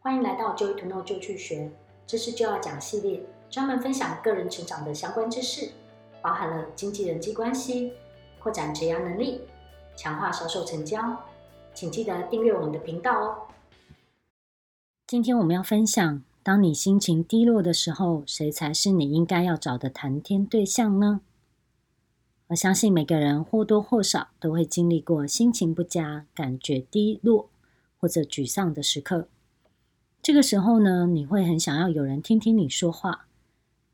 [0.00, 1.70] 欢迎来到 Joy to Know 就去学，
[2.06, 5.70] 知识就要讲系列，专门分享个人成长的相关知识，
[6.22, 7.92] 包含了经济人际关系、
[8.38, 9.40] 扩展职业能力、
[9.96, 11.00] 强化销售成交，
[11.74, 13.38] 请记得订阅我们的频道哦。
[15.06, 21.22] 今天我们要分享，当你心情低落的时候，谁才是你应该要找的谈天对象呢？
[22.46, 27.50] 我相信每个人或多或少都会经历过心情不佳、感觉低落
[27.98, 29.28] 或者沮丧的时刻。
[30.28, 33.28] 这个时候呢，你会很想要有人听听你说话，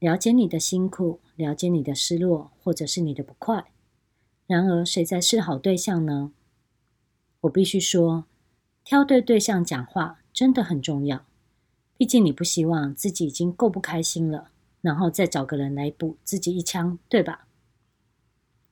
[0.01, 3.70] 了解你的辛苦，了解你的失落，或者是你的不快。
[4.48, 6.33] 然而，谁才是好对象呢？
[7.42, 8.25] 我必须说，
[8.83, 11.25] 挑对对象讲话真的很重要。
[11.97, 17.47] 毕竟，你不希望自己已经够不开心了，然后再找个人来补自己一枪，对吧？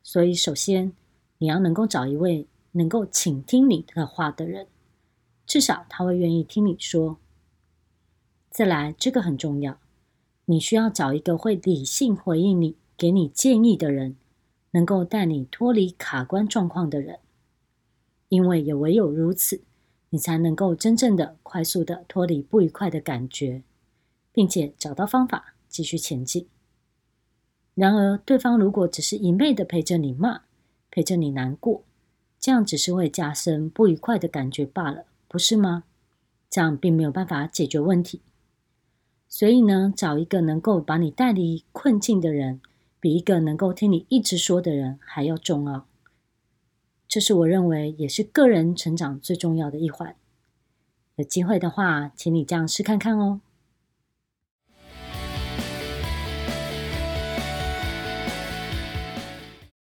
[0.03, 0.93] 所以，首先
[1.39, 4.67] 你要能够找一位能够倾听你的话的人，
[5.47, 7.19] 至少他会愿意听你说。
[8.53, 9.79] 再来，这个很重要，
[10.45, 14.15] 你需要找一个会理性回应你、给你建议的人，
[14.73, 17.21] 能够带你脱离卡关状况的人，
[18.29, 19.63] 因为也唯有如此，
[20.11, 23.63] 你才能够真正的、快速的脱离不愉快的感觉，
[24.31, 26.47] 并且找到方法继续前进。
[27.75, 30.43] 然而，对方如果只是一昧的陪着你骂，
[30.91, 31.85] 陪着你难过，
[32.39, 35.85] 这样只是会加深不愉快的感觉罢了，不是吗？
[36.51, 38.21] 这样并没有办法解决问题。
[39.35, 42.61] 所以呢，找一个能够把你带离困境的人，
[43.01, 45.87] 比一个能够听你一直说的人还要重要。
[47.09, 50.15] 这是我认为也是个人成长最重要的一环。
[51.17, 53.41] 有机会的话，请你这样试看看哦。